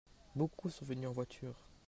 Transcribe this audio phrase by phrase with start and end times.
[0.33, 1.53] Beaucoup sont venus en voiture.